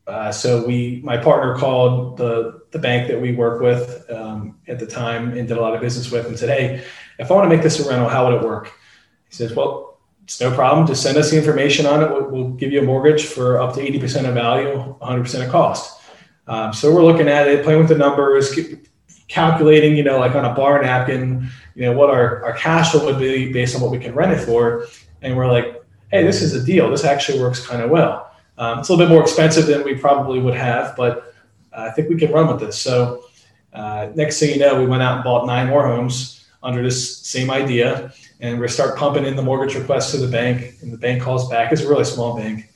uh, 0.08 0.32
so 0.32 0.66
we, 0.66 1.02
my 1.04 1.18
partner 1.18 1.58
called 1.58 2.18
the 2.18 2.62
the 2.72 2.80
bank 2.80 3.08
that 3.08 3.20
we 3.20 3.34
work 3.34 3.62
with 3.62 4.10
um, 4.10 4.58
at 4.68 4.80
the 4.80 4.88
time 4.88 5.38
and 5.38 5.48
did 5.48 5.58
a 5.58 5.62
lot 5.62 5.74
of 5.74 5.82
business 5.82 6.12
with, 6.12 6.26
and 6.26 6.38
said, 6.38 6.50
"Hey, 6.50 6.84
if 7.20 7.30
I 7.30 7.34
want 7.34 7.50
to 7.50 7.56
make 7.56 7.64
this 7.64 7.80
a 7.86 7.90
rental, 7.90 8.10
how 8.10 8.26
would 8.26 8.36
it 8.36 8.44
work?" 8.44 8.72
He 9.30 9.36
says, 9.36 9.54
"Well, 9.54 9.88
it's 10.28 10.42
no 10.42 10.54
problem. 10.54 10.86
Just 10.86 11.04
send 11.04 11.18
us 11.18 11.32
the 11.32 11.38
information 11.38 11.86
on 11.86 12.04
it. 12.04 12.12
We'll, 12.12 12.30
we'll 12.30 12.50
give 12.50 12.74
you 12.74 12.82
a 12.82 12.84
mortgage 12.84 13.24
for 13.24 13.62
up 13.62 13.74
to 13.76 13.80
80% 13.80 14.28
of 14.28 14.34
value, 14.34 14.96
100% 15.02 15.46
of 15.46 15.50
cost. 15.50 16.02
Um, 16.48 16.74
so 16.74 16.94
we're 16.94 17.06
looking 17.06 17.30
at 17.30 17.48
it, 17.48 17.64
playing 17.64 17.80
with 17.80 17.88
the 17.88 17.98
numbers, 17.98 18.54
calculating, 19.28 19.96
you 19.96 20.04
know, 20.04 20.20
like 20.20 20.36
on 20.36 20.46
a 20.46 20.54
bar 20.54 20.82
napkin, 20.82 21.50
you 21.76 21.84
know, 21.84 21.94
what 21.94 22.10
our, 22.10 22.44
our 22.44 22.54
cash 22.54 22.92
flow 22.92 23.06
would 23.06 23.20
be 23.20 23.52
based 23.52 23.76
on 23.76 23.82
what 23.82 23.92
we 23.92 24.00
can 24.00 24.14
rent 24.14 24.32
it 24.32 24.44
for. 24.44 24.86
And 25.22 25.36
we're 25.36 25.52
like, 25.52 25.84
hey, 26.12 26.24
this 26.24 26.42
is 26.42 26.54
a 26.54 26.64
deal. 26.64 26.90
This 26.90 27.04
actually 27.04 27.40
works 27.40 27.66
kind 27.66 27.82
of 27.82 27.90
well. 27.90 28.32
Um, 28.58 28.80
it's 28.80 28.90
a 28.90 28.94
little 28.94 29.06
bit 29.06 29.14
more 29.14 29.22
expensive 29.22 29.68
than 29.68 29.84
we 29.84 29.96
probably 29.96 30.40
would 30.40 30.56
have, 30.56 30.96
but 30.96 31.34
uh, 31.74 31.88
I 31.90 31.92
think 31.92 32.10
we 32.10 32.18
can 32.18 32.32
run 32.32 32.48
with 32.48 32.60
this. 32.60 32.80
So 32.80 33.26
uh, 33.74 34.10
next 34.16 34.40
thing 34.40 34.52
you 34.52 34.60
know, 34.60 34.80
we 34.80 34.88
went 34.88 35.04
out 35.04 35.16
and 35.16 35.24
bought 35.24 35.46
nine 35.46 35.68
more 35.68 35.86
homes 35.86 36.38
under 36.64 36.82
this 36.82 37.20
same 37.20 37.52
idea 37.52 38.12
and 38.40 38.60
we 38.60 38.68
start 38.68 38.98
pumping 38.98 39.26
in 39.26 39.36
the 39.36 39.42
mortgage 39.42 39.76
requests 39.76 40.12
to 40.12 40.18
the 40.18 40.28
bank 40.28 40.76
and 40.82 40.92
the 40.92 40.98
bank 40.98 41.22
calls 41.22 41.50
back 41.50 41.72
it's 41.72 41.82
a 41.82 41.88
really 41.88 42.04
small 42.04 42.36
bank 42.36 42.70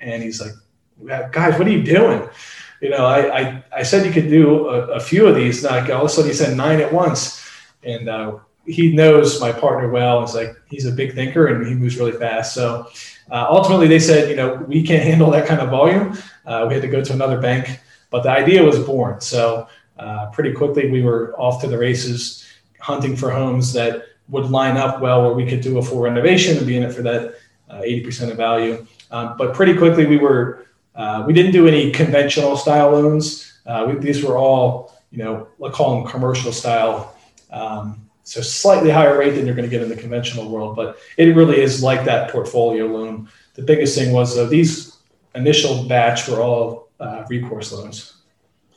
and 0.00 0.22
he's 0.22 0.40
like 0.40 0.52
guys 1.32 1.58
what 1.58 1.66
are 1.66 1.70
you 1.70 1.82
doing 1.82 2.28
you 2.80 2.90
know 2.90 3.04
i 3.06 3.40
i, 3.40 3.64
I 3.78 3.82
said 3.82 4.06
you 4.06 4.12
could 4.12 4.28
do 4.28 4.68
a, 4.68 4.92
a 4.92 5.00
few 5.00 5.26
of 5.26 5.34
these 5.34 5.64
like 5.64 5.90
all 5.90 6.04
of 6.04 6.06
a 6.06 6.08
sudden 6.08 6.30
he 6.30 6.36
said 6.36 6.56
nine 6.56 6.80
at 6.80 6.92
once 6.92 7.42
and 7.82 8.08
uh, 8.08 8.38
he 8.66 8.92
knows 8.92 9.40
my 9.40 9.52
partner 9.52 9.88
well. 9.88 10.22
It's 10.22 10.34
like 10.34 10.56
he's 10.68 10.86
a 10.86 10.92
big 10.92 11.14
thinker 11.14 11.46
and 11.46 11.66
he 11.66 11.74
moves 11.74 11.96
really 11.96 12.12
fast. 12.12 12.54
So 12.54 12.88
uh, 13.30 13.46
ultimately, 13.48 13.86
they 13.86 13.98
said, 13.98 14.28
you 14.28 14.36
know, 14.36 14.54
we 14.66 14.82
can't 14.82 15.02
handle 15.02 15.30
that 15.30 15.46
kind 15.46 15.60
of 15.60 15.70
volume. 15.70 16.18
Uh, 16.44 16.66
we 16.68 16.74
had 16.74 16.82
to 16.82 16.88
go 16.88 17.02
to 17.02 17.12
another 17.12 17.40
bank, 17.40 17.80
but 18.10 18.22
the 18.22 18.30
idea 18.30 18.62
was 18.62 18.78
born. 18.80 19.20
So 19.20 19.68
uh, 19.98 20.26
pretty 20.32 20.52
quickly, 20.52 20.90
we 20.90 21.02
were 21.02 21.34
off 21.38 21.60
to 21.62 21.68
the 21.68 21.78
races, 21.78 22.44
hunting 22.80 23.16
for 23.16 23.30
homes 23.30 23.72
that 23.72 24.02
would 24.28 24.46
line 24.46 24.76
up 24.76 25.00
well 25.00 25.22
where 25.22 25.32
we 25.32 25.46
could 25.46 25.60
do 25.60 25.78
a 25.78 25.82
full 25.82 26.00
renovation 26.00 26.56
and 26.56 26.66
be 26.66 26.76
in 26.76 26.82
it 26.82 26.92
for 26.92 27.02
that 27.02 27.34
80% 27.70 28.28
uh, 28.28 28.30
of 28.32 28.36
value. 28.36 28.86
Um, 29.10 29.36
but 29.38 29.54
pretty 29.54 29.76
quickly, 29.76 30.06
we 30.06 30.16
were 30.16 30.65
uh, 30.96 31.24
we 31.26 31.32
didn't 31.32 31.52
do 31.52 31.68
any 31.68 31.90
conventional 31.90 32.56
style 32.56 32.90
loans. 32.92 33.60
Uh, 33.66 33.86
we, 33.88 33.98
these 33.98 34.24
were 34.24 34.36
all, 34.36 34.94
you 35.10 35.18
know, 35.18 35.48
let's 35.58 35.76
call 35.76 36.00
them 36.00 36.10
commercial 36.10 36.52
style. 36.52 37.14
Um, 37.50 38.08
so 38.22 38.40
slightly 38.40 38.90
higher 38.90 39.16
rate 39.16 39.30
than 39.30 39.46
you're 39.46 39.54
going 39.54 39.68
to 39.68 39.70
get 39.70 39.82
in 39.82 39.88
the 39.88 39.96
conventional 39.96 40.48
world, 40.48 40.74
but 40.74 40.98
it 41.16 41.36
really 41.36 41.60
is 41.60 41.82
like 41.82 42.04
that 42.06 42.30
portfolio 42.30 42.86
loan. 42.86 43.28
The 43.54 43.62
biggest 43.62 43.96
thing 43.96 44.12
was 44.12 44.34
though 44.34 44.46
these 44.46 44.96
initial 45.34 45.84
batch 45.84 46.28
were 46.28 46.40
all 46.40 46.88
uh, 46.98 47.24
recourse 47.28 47.72
loans. 47.72 48.14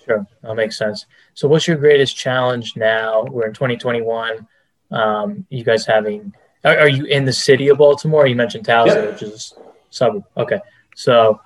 Sure, 0.05 0.25
that 0.43 0.55
makes 0.55 0.77
sense. 0.77 1.05
So, 1.33 1.47
what's 1.47 1.67
your 1.67 1.77
greatest 1.77 2.15
challenge 2.15 2.75
now? 2.75 3.23
We're 3.23 3.47
in 3.47 3.53
2021. 3.53 4.47
Um, 4.91 5.45
you 5.49 5.63
guys 5.63 5.85
having? 5.85 6.33
Are, 6.63 6.79
are, 6.79 6.89
you 6.89 7.05
in 7.05 7.25
the 7.25 7.33
city 7.33 7.69
of 7.69 7.77
Baltimore? 7.77 8.27
You 8.27 8.35
mentioned 8.35 8.65
Towson, 8.65 8.87
yep. 8.87 9.11
which 9.13 9.23
is 9.23 9.53
suburb. 9.89 10.23
Okay, 10.37 10.59
so 10.95 11.39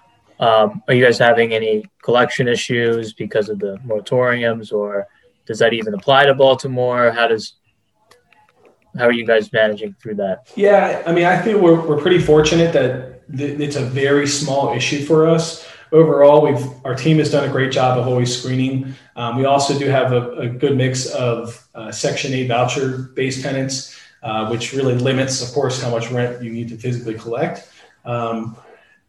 um, 0.43 0.83
are 0.89 0.93
you 0.93 1.03
guys 1.03 1.17
having 1.17 1.53
any 1.53 1.85
collection 2.01 2.49
issues 2.49 3.13
because 3.13 3.47
of 3.47 3.59
the 3.59 3.77
moratoriums, 3.85 4.73
or 4.73 5.07
does 5.45 5.59
that 5.59 5.71
even 5.71 5.93
apply 5.93 6.25
to 6.25 6.33
Baltimore? 6.33 7.11
How 7.11 7.27
does 7.27 7.53
how 8.97 9.05
are 9.05 9.13
you 9.13 9.25
guys 9.25 9.51
managing 9.53 9.95
through 10.01 10.15
that? 10.15 10.51
Yeah, 10.55 11.01
I 11.07 11.13
mean, 11.13 11.25
I 11.25 11.41
think 11.41 11.61
we're, 11.61 11.79
we're 11.87 11.99
pretty 11.99 12.19
fortunate 12.19 12.73
that 12.73 13.25
th- 13.35 13.59
it's 13.59 13.77
a 13.77 13.85
very 13.85 14.27
small 14.27 14.73
issue 14.73 15.05
for 15.05 15.27
us. 15.27 15.65
Overall, 15.93 16.41
we've 16.41 16.67
our 16.83 16.93
team 16.93 17.19
has 17.19 17.31
done 17.31 17.47
a 17.47 17.51
great 17.51 17.71
job 17.71 17.97
of 17.97 18.05
always 18.05 18.37
screening. 18.37 18.93
Um, 19.15 19.37
we 19.37 19.45
also 19.45 19.79
do 19.79 19.87
have 19.87 20.11
a, 20.11 20.31
a 20.33 20.49
good 20.49 20.75
mix 20.75 21.05
of 21.05 21.65
uh, 21.73 21.89
Section 21.91 22.33
8 22.33 22.47
voucher 22.47 22.97
based 23.15 23.43
tenants, 23.43 23.97
uh, 24.23 24.49
which 24.49 24.73
really 24.73 24.95
limits, 24.95 25.41
of 25.41 25.53
course, 25.53 25.81
how 25.81 25.89
much 25.89 26.11
rent 26.11 26.43
you 26.43 26.51
need 26.51 26.67
to 26.67 26.77
physically 26.77 27.13
collect. 27.13 27.69
Um, 28.03 28.57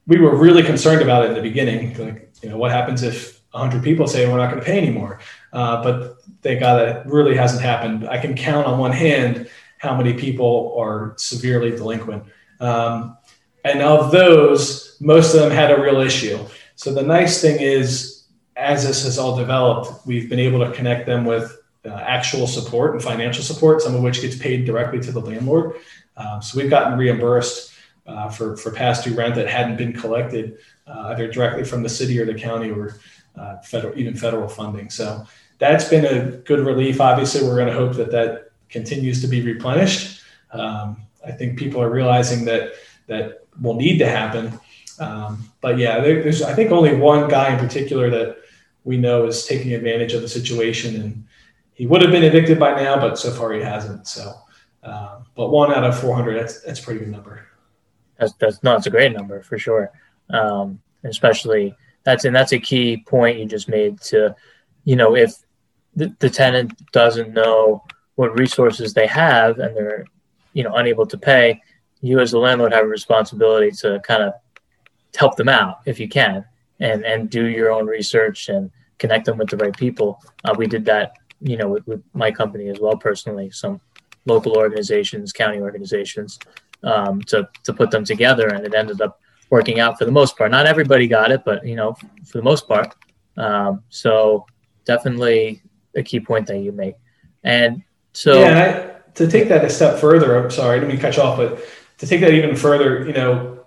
we 0.07 0.19
were 0.19 0.37
really 0.37 0.63
concerned 0.63 1.03
about 1.03 1.25
it 1.25 1.29
in 1.29 1.35
the 1.35 1.43
beginning. 1.43 1.97
Like, 1.99 2.31
you 2.43 2.49
know, 2.49 2.59
what 2.59 2.71
happens 2.71 3.03
if 3.03 3.41
100 3.53 3.83
people 3.83 4.07
say 4.07 4.29
we're 4.29 4.37
not 4.37 4.51
going 4.51 4.61
to 4.61 4.67
pay 4.67 4.79
anymore? 4.79 5.21
Uh, 5.53 5.83
but 5.83 6.19
thank 6.43 6.61
God 6.61 6.79
that 6.79 7.07
really 7.07 7.37
hasn't 7.37 7.63
happened. 7.63 8.09
I 8.09 8.19
can 8.19 8.35
count 8.35 8.67
on 8.67 8.79
one 8.79 8.93
hand 8.93 9.49
how 9.79 9.97
many 9.97 10.15
people 10.15 10.75
are 10.79 11.15
severely 11.17 11.71
delinquent. 11.71 12.25
Um, 12.61 13.17
and 13.65 13.81
of 13.81 14.11
those, 14.11 14.97
most 15.01 15.35
of 15.35 15.41
them 15.41 15.51
had 15.51 15.71
a 15.71 15.81
real 15.81 16.01
issue. 16.01 16.39
So 16.77 16.93
the 16.93 17.03
nice 17.03 17.41
thing 17.41 17.61
is, 17.61 18.25
as 18.57 18.87
this 18.87 19.05
has 19.05 19.19
all 19.19 19.37
developed, 19.37 20.07
we've 20.07 20.29
been 20.29 20.39
able 20.39 20.65
to 20.65 20.73
connect 20.73 21.07
them 21.07 21.25
with 21.25 21.61
uh, 21.85 21.91
actual 21.91 22.47
support 22.47 22.93
and 22.93 23.03
financial 23.03 23.43
support, 23.43 23.83
some 23.83 23.95
of 23.95 24.03
which 24.03 24.21
gets 24.21 24.37
paid 24.37 24.65
directly 24.65 25.01
to 25.01 25.13
the 25.13 25.21
landlord. 25.21 25.77
Um, 26.17 26.41
so 26.41 26.59
we've 26.59 26.71
gotten 26.71 26.99
reimbursed 26.99 27.74
uh, 28.07 28.29
for, 28.29 28.57
for 28.57 28.71
past 28.71 29.05
due 29.05 29.15
rent 29.15 29.35
that 29.35 29.49
hadn't 29.49 29.77
been 29.77 29.93
collected 29.93 30.59
uh, 30.87 31.09
either 31.09 31.29
directly 31.31 31.65
from 31.65 31.83
the 31.83 31.89
city 31.89 32.19
or 32.21 32.27
the 32.27 32.35
county 32.35 32.71
or 32.71 32.99
uh, 33.37 33.59
federal, 33.59 33.99
even 33.99 34.15
federal 34.15 34.49
funding. 34.49 34.91
So 34.91 35.27
that's 35.59 35.89
been 35.89 36.05
a 36.05 36.37
good 36.39 36.61
relief. 36.61 37.01
Obviously, 37.01 37.47
we're 37.47 37.57
going 37.57 37.69
to 37.69 37.75
hope 37.75 37.95
that 37.97 38.11
that 38.11 38.51
continues 38.69 39.21
to 39.23 39.29
be 39.29 39.41
replenished. 39.41 40.23
Um, 40.53 41.03
I 41.27 41.33
think 41.33 41.59
people 41.59 41.81
are 41.81 41.91
realizing 41.91 42.45
that 42.45 42.75
that 43.07 43.47
will 43.61 43.75
need 43.75 43.99
to 43.99 44.09
happen. 44.09 44.59
Um, 44.99 45.49
but 45.61 45.79
yeah, 45.79 46.01
there, 46.01 46.23
there's 46.23 46.43
I 46.43 46.55
think 46.55 46.71
only 46.71 46.95
one 46.95 47.29
guy 47.29 47.53
in 47.53 47.59
particular 47.59 48.11
that 48.11 48.39
we 48.85 48.97
know 48.97 49.27
is 49.27 49.47
taking 49.47 49.73
advantage 49.73 50.13
of 50.13 50.23
the 50.23 50.29
situation, 50.29 51.01
and 51.01 51.25
he 51.73 51.87
would 51.87 52.03
have 52.03 52.11
been 52.11 52.23
evicted 52.23 52.61
by 52.61 52.75
now, 52.75 52.97
but 52.97 53.19
so 53.19 53.31
far 53.31 53.53
he 53.53 53.63
hasn't. 53.63 54.07
So, 54.07 54.35
uh, 54.83 55.21
but 55.35 55.49
one 55.49 55.73
out 55.73 55.85
of 55.85 55.99
400, 55.99 56.39
that's 56.39 56.61
that's 56.61 56.81
a 56.81 56.83
pretty 56.83 57.01
good 57.01 57.11
number. 57.11 57.47
That's 58.19 58.33
that's 58.35 58.63
no, 58.63 58.77
it's 58.77 58.87
a 58.87 58.91
great 58.91 59.13
number 59.13 59.43
for 59.43 59.59
sure. 59.59 59.91
Um, 60.31 60.81
especially 61.05 61.77
that's 62.05 62.25
and 62.25 62.35
that's 62.35 62.53
a 62.53 62.59
key 62.59 62.99
point 63.07 63.39
you 63.39 63.47
just 63.47 63.69
made 63.69 64.01
to, 64.03 64.35
you 64.85 64.97
know, 64.97 65.17
if 65.17 65.35
the, 65.97 66.15
the 66.19 66.31
tenant 66.31 66.73
doesn't 66.93 67.33
know 67.33 67.85
what 68.17 68.39
resources 68.39 68.95
they 68.95 69.07
have 69.07 69.59
and 69.59 69.77
they're, 69.77 70.05
you 70.53 70.63
know, 70.63 70.75
unable 70.75 71.07
to 71.07 71.19
pay, 71.19 71.61
you 72.01 72.21
as 72.21 72.31
the 72.31 72.39
landlord 72.39 72.73
have 72.73 72.85
a 72.85 72.89
responsibility 72.89 73.71
to 73.71 74.01
kind 74.01 74.23
of 74.23 74.35
help 75.17 75.37
them 75.37 75.49
out 75.49 75.79
if 75.87 75.99
you 75.99 76.09
can 76.09 76.45
and 76.81 77.05
and 77.05 77.31
do 77.31 77.47
your 77.47 77.73
own 77.73 77.87
research 77.87 78.49
and 78.49 78.71
connect 78.99 79.27
them 79.27 79.39
with 79.39 79.49
the 79.49 79.57
right 79.57 79.77
people. 79.77 80.21
Uh, 80.45 80.55
we 80.57 80.67
did 80.67 80.85
that, 80.85 81.13
you 81.41 81.57
know, 81.57 81.69
with, 81.69 81.87
with 81.87 82.03
my 82.13 82.31
company 82.31 82.69
as 82.69 82.79
well 82.81 82.97
personally. 82.97 83.51
Some 83.51 83.81
local 84.27 84.57
organizations, 84.57 85.33
county 85.33 85.61
organizations, 85.61 86.39
um, 86.85 87.21
to 87.23 87.49
to 87.65 87.73
put 87.73 87.91
them 87.91 88.05
together, 88.05 88.49
and 88.49 88.65
it 88.65 88.75
ended 88.75 89.01
up 89.01 89.21
working 89.51 89.81
out 89.81 89.99
for 89.99 90.05
the 90.05 90.13
most 90.13 90.37
part. 90.37 90.51
Not 90.51 90.67
everybody 90.67 91.07
got 91.07 91.31
it, 91.31 91.43
but 91.45 91.67
you 91.67 91.77
know, 91.77 91.95
for 92.25 92.39
the 92.39 92.43
most 92.43 92.69
part. 92.69 92.95
Um, 93.37 93.83
so 93.89 94.47
definitely 94.85 95.63
a 95.97 96.03
key 96.03 96.21
point 96.21 96.47
that 96.47 96.59
you 96.59 96.73
make. 96.73 96.97
And 97.43 97.83
so, 98.13 98.41
yeah, 98.41 98.97
I, 98.97 99.11
to 99.15 99.29
take 99.29 99.49
that 99.49 99.65
a 99.65 99.71
step 99.71 99.99
further, 99.99 100.37
I'm 100.37 100.51
sorry, 100.51 100.77
I 100.77 100.81
didn't 100.81 101.03
mean 101.03 101.21
off, 101.21 101.37
but 101.37 101.61
to 101.99 102.07
take 102.07 102.21
that 102.21 102.33
even 102.33 102.57
further, 102.57 103.07
you 103.07 103.13
know, 103.13 103.65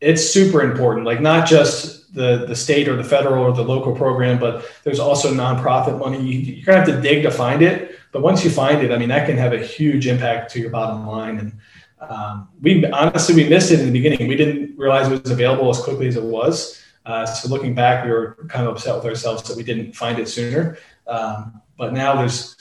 it's 0.00 0.24
super 0.28 0.62
important. 0.62 1.06
Like 1.06 1.20
not 1.20 1.46
just 1.46 2.14
the 2.14 2.46
the 2.46 2.54
state 2.54 2.88
or 2.88 2.96
the 2.96 3.04
federal 3.04 3.44
or 3.44 3.52
the 3.52 3.62
local 3.62 3.94
program, 3.94 4.38
but 4.38 4.64
there's 4.84 5.00
also 5.00 5.34
nonprofit 5.34 5.98
money. 5.98 6.20
You, 6.20 6.38
you're 6.38 6.64
gonna 6.64 6.78
have 6.78 6.88
to 6.88 7.00
dig 7.00 7.22
to 7.24 7.30
find 7.30 7.62
it, 7.62 7.98
but 8.12 8.22
once 8.22 8.44
you 8.44 8.50
find 8.50 8.82
it, 8.82 8.92
I 8.92 8.98
mean, 8.98 9.08
that 9.08 9.26
can 9.26 9.36
have 9.36 9.52
a 9.52 9.62
huge 9.62 10.06
impact 10.06 10.52
to 10.52 10.60
your 10.60 10.70
bottom 10.70 11.06
line. 11.06 11.38
And 11.38 11.52
um, 12.00 12.48
we 12.60 12.84
honestly 12.86 13.34
we 13.34 13.48
missed 13.48 13.70
it 13.70 13.80
in 13.80 13.86
the 13.86 13.92
beginning. 13.92 14.28
We 14.28 14.36
didn't 14.36 14.78
realize 14.78 15.08
it 15.08 15.22
was 15.22 15.30
available 15.30 15.68
as 15.70 15.80
quickly 15.80 16.06
as 16.06 16.16
it 16.16 16.22
was. 16.22 16.80
Uh, 17.04 17.24
so 17.24 17.48
looking 17.48 17.74
back, 17.74 18.04
we 18.04 18.10
were 18.10 18.36
kind 18.48 18.66
of 18.66 18.74
upset 18.74 18.94
with 18.96 19.04
ourselves 19.06 19.42
that 19.48 19.56
we 19.56 19.62
didn't 19.62 19.94
find 19.94 20.18
it 20.18 20.28
sooner. 20.28 20.78
Um, 21.06 21.60
but 21.76 21.92
now 21.92 22.16
there's 22.16 22.56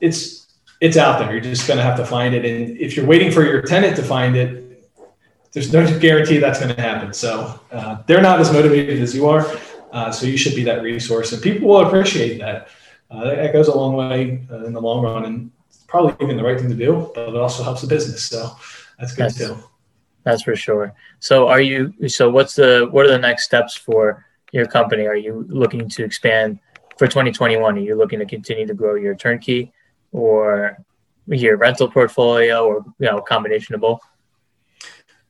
it's 0.00 0.46
it's 0.80 0.96
out 0.96 1.18
there. 1.20 1.30
You're 1.30 1.40
just 1.40 1.68
going 1.68 1.76
to 1.76 1.84
have 1.84 1.96
to 1.98 2.04
find 2.04 2.34
it. 2.34 2.44
And 2.44 2.76
if 2.78 2.96
you're 2.96 3.06
waiting 3.06 3.30
for 3.30 3.44
your 3.44 3.62
tenant 3.62 3.94
to 3.96 4.02
find 4.02 4.34
it, 4.34 4.90
there's 5.52 5.72
no 5.72 5.86
guarantee 6.00 6.38
that's 6.38 6.58
going 6.58 6.74
to 6.74 6.80
happen. 6.80 7.12
So 7.12 7.60
uh, 7.70 8.02
they're 8.06 8.22
not 8.22 8.40
as 8.40 8.52
motivated 8.52 9.00
as 9.00 9.14
you 9.14 9.28
are. 9.28 9.46
Uh, 9.92 10.10
so 10.10 10.26
you 10.26 10.38
should 10.38 10.56
be 10.56 10.64
that 10.64 10.82
resource, 10.82 11.32
and 11.32 11.42
people 11.42 11.68
will 11.68 11.86
appreciate 11.86 12.38
that. 12.38 12.68
Uh, 13.10 13.24
that 13.24 13.52
goes 13.52 13.68
a 13.68 13.76
long 13.76 13.94
way 13.94 14.42
uh, 14.50 14.64
in 14.64 14.72
the 14.72 14.80
long 14.80 15.02
run, 15.04 15.26
and 15.26 15.50
probably 15.92 16.16
even 16.24 16.36
the 16.36 16.42
right 16.42 16.58
thing 16.58 16.70
to 16.70 16.74
do. 16.74 17.12
But 17.14 17.28
it 17.28 17.36
also 17.36 17.62
helps 17.62 17.82
the 17.82 17.86
business. 17.86 18.24
So 18.24 18.56
that's 18.98 19.14
good 19.14 19.26
that's, 19.26 19.38
too. 19.38 19.56
That's 20.24 20.42
for 20.42 20.56
sure. 20.56 20.92
So 21.20 21.46
are 21.46 21.60
you? 21.60 21.94
So 22.08 22.30
what's 22.30 22.56
the? 22.56 22.88
What 22.90 23.06
are 23.06 23.10
the 23.10 23.18
next 23.18 23.44
steps 23.44 23.76
for 23.76 24.26
your 24.50 24.66
company? 24.66 25.06
Are 25.06 25.16
you 25.16 25.46
looking 25.48 25.88
to 25.90 26.04
expand 26.04 26.58
for 26.98 27.06
2021? 27.06 27.76
Are 27.76 27.78
you 27.78 27.94
looking 27.94 28.18
to 28.18 28.26
continue 28.26 28.66
to 28.66 28.74
grow 28.74 28.96
your 28.96 29.14
turnkey? 29.14 29.72
or 30.12 30.78
your 31.26 31.56
rental 31.56 31.90
portfolio 31.90 32.64
or 32.64 32.84
you 32.98 33.06
know 33.06 33.20
combination 33.20 33.74
of 33.74 33.80
both? 33.80 34.00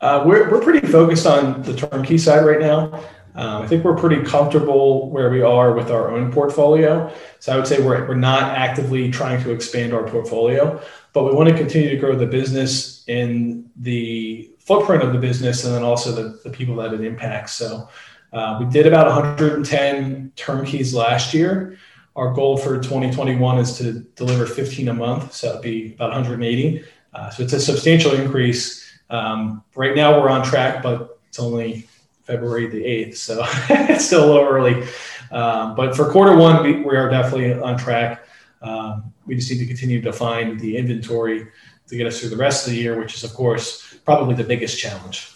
Uh, 0.01 0.25
we're, 0.27 0.51
we're 0.51 0.61
pretty 0.61 0.85
focused 0.87 1.27
on 1.27 1.63
the 1.63 1.75
turnkey 1.77 2.19
side 2.19 2.45
right 2.45 2.61
now. 2.61 3.05
Um, 3.35 3.63
I 3.63 3.67
think 3.67 3.85
we're 3.85 3.97
pretty 3.97 4.23
comfortable 4.23 5.09
where 5.11 5.31
we 5.31 5.41
are 5.41 5.73
with 5.73 5.91
our 5.91 6.11
own 6.11 6.31
portfolio. 6.31 7.13
So 7.39 7.53
I 7.53 7.57
would 7.57 7.67
say 7.67 7.83
we're, 7.83 8.07
we're 8.07 8.15
not 8.15 8.43
actively 8.57 9.11
trying 9.11 9.43
to 9.43 9.51
expand 9.51 9.95
our 9.95 10.05
portfolio, 10.05 10.81
but 11.13 11.25
we 11.25 11.33
want 11.33 11.49
to 11.49 11.57
continue 11.57 11.89
to 11.89 11.97
grow 11.97 12.15
the 12.15 12.27
business 12.27 13.05
in 13.09 13.71
the 13.77 14.51
footprint 14.59 15.03
of 15.03 15.13
the 15.13 15.19
business 15.19 15.65
and 15.65 15.75
then 15.75 15.83
also 15.83 16.13
the, 16.13 16.41
the 16.45 16.51
people 16.51 16.77
that 16.77 16.93
it 16.93 17.01
impacts. 17.01 17.53
So 17.53 17.89
uh, 18.33 18.59
we 18.61 18.67
did 18.67 18.87
about 18.87 19.07
110 19.07 20.33
turnkeys 20.37 20.95
last 20.95 21.35
year. 21.35 21.79
Our 22.15 22.33
goal 22.35 22.59
for 22.59 22.77
2021 22.77 23.59
is 23.59 23.79
to 23.79 24.01
deliver 24.17 24.47
15 24.47 24.89
a 24.89 24.95
month, 24.95 25.33
so 25.33 25.51
it'd 25.51 25.63
be 25.63 25.95
about 25.95 26.11
180. 26.11 26.85
Uh, 27.15 27.31
so 27.31 27.43
it's 27.43 27.53
a 27.55 27.61
substantial 27.61 28.13
increase. 28.13 28.99
Um, 29.09 29.65
right 29.75 29.97
now 29.97 30.21
we're 30.21 30.29
on 30.29 30.45
track, 30.45 30.83
but 30.83 31.19
it's 31.29 31.39
only 31.39 31.89
February 32.33 32.67
the 32.67 32.83
8th, 32.83 33.17
so 33.17 33.43
it's 33.69 34.07
still 34.07 34.25
a 34.25 34.29
little 34.33 34.49
early. 34.49 34.87
Um, 35.31 35.75
but 35.75 35.95
for 35.95 36.11
quarter 36.11 36.35
one, 36.35 36.63
we, 36.63 36.81
we, 36.81 36.97
are 36.97 37.11
definitely 37.11 37.53
on 37.53 37.77
track. 37.77 38.25
Um, 38.63 39.13
we 39.27 39.35
just 39.35 39.51
need 39.51 39.59
to 39.59 39.67
continue 39.67 40.01
to 40.01 40.13
find 40.13 40.59
the 40.59 40.77
inventory 40.79 41.47
to 41.89 41.97
get 41.97 42.07
us 42.07 42.21
through 42.21 42.31
the 42.31 42.37
rest 42.37 42.67
of 42.67 42.73
the 42.73 42.79
year, 42.79 42.99
which 42.99 43.15
is, 43.15 43.25
of 43.25 43.35
course, 43.35 43.99
probably 44.07 44.35
the 44.35 44.45
biggest 44.45 44.79
challenge. 44.79 45.31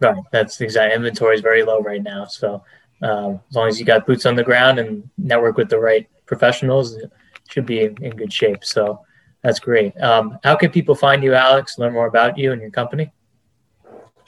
Right. 0.00 0.22
That's 0.30 0.58
the 0.58 0.64
exact 0.64 0.94
inventory 0.94 1.36
is 1.36 1.40
very 1.40 1.62
low 1.62 1.80
right 1.80 2.02
now. 2.02 2.26
So 2.26 2.62
um, 3.02 3.40
as 3.48 3.56
long 3.56 3.68
as 3.68 3.80
you 3.80 3.86
got 3.86 4.06
boots 4.06 4.26
on 4.26 4.36
the 4.36 4.44
ground 4.44 4.78
and 4.78 5.08
network 5.16 5.56
with 5.56 5.70
the 5.70 5.78
right 5.78 6.06
professionals, 6.26 6.96
it 6.96 7.10
should 7.48 7.66
be 7.66 7.80
in, 7.84 8.02
in 8.02 8.14
good 8.14 8.32
shape. 8.32 8.64
So 8.64 9.00
that's 9.42 9.58
great. 9.58 9.98
Um, 10.00 10.38
how 10.44 10.54
can 10.54 10.70
people 10.70 10.94
find 10.94 11.22
you, 11.22 11.34
Alex? 11.34 11.78
Learn 11.78 11.94
more 11.94 12.06
about 12.06 12.36
you 12.36 12.52
and 12.52 12.60
your 12.60 12.70
company. 12.70 13.10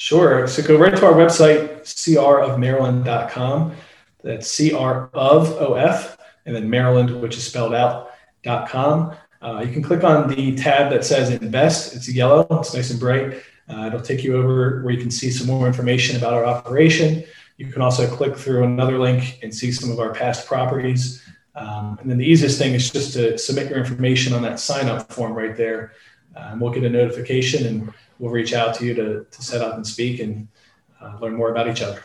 Sure. 0.00 0.48
So 0.48 0.62
go 0.62 0.78
right 0.78 0.96
to 0.96 1.04
our 1.04 1.12
website, 1.12 1.82
crofmaryland.com. 1.82 3.72
That's 4.22 4.56
cr 4.56 4.74
of 5.12 5.52
of 5.52 6.18
and 6.46 6.56
then 6.56 6.70
Maryland, 6.70 7.20
which 7.20 7.36
is 7.36 7.46
spelled 7.46 7.74
out 7.74 8.12
dot 8.42 8.70
com. 8.70 9.14
Uh, 9.42 9.62
you 9.66 9.70
can 9.70 9.82
click 9.82 10.02
on 10.02 10.34
the 10.34 10.56
tab 10.56 10.90
that 10.90 11.04
says 11.04 11.28
invest. 11.28 11.94
It's 11.94 12.08
yellow. 12.08 12.46
It's 12.60 12.72
nice 12.72 12.90
and 12.90 12.98
bright. 12.98 13.42
Uh, 13.68 13.88
it'll 13.88 14.00
take 14.00 14.24
you 14.24 14.38
over 14.38 14.82
where 14.82 14.94
you 14.94 15.00
can 15.02 15.10
see 15.10 15.30
some 15.30 15.46
more 15.46 15.66
information 15.66 16.16
about 16.16 16.32
our 16.32 16.46
operation. 16.46 17.22
You 17.58 17.70
can 17.70 17.82
also 17.82 18.08
click 18.08 18.38
through 18.38 18.64
another 18.64 18.98
link 18.98 19.38
and 19.42 19.54
see 19.54 19.70
some 19.70 19.90
of 19.90 20.00
our 20.00 20.14
past 20.14 20.46
properties. 20.46 21.22
Um, 21.54 21.98
and 22.00 22.10
then 22.10 22.16
the 22.16 22.24
easiest 22.24 22.58
thing 22.58 22.72
is 22.72 22.90
just 22.90 23.12
to 23.12 23.36
submit 23.36 23.68
your 23.68 23.78
information 23.78 24.32
on 24.32 24.40
that 24.42 24.60
sign 24.60 24.88
up 24.88 25.12
form 25.12 25.34
right 25.34 25.54
there. 25.54 25.92
Uh, 26.34 26.52
and 26.52 26.60
we'll 26.60 26.72
get 26.72 26.84
a 26.84 26.88
notification 26.88 27.66
and 27.66 27.92
we'll 28.20 28.30
reach 28.30 28.52
out 28.52 28.74
to 28.74 28.84
you 28.84 28.94
to, 28.94 29.26
to 29.28 29.42
set 29.42 29.62
up 29.62 29.74
and 29.74 29.84
speak 29.84 30.20
and 30.20 30.46
uh, 31.00 31.16
learn 31.20 31.34
more 31.34 31.50
about 31.50 31.68
each 31.68 31.82
other. 31.82 32.02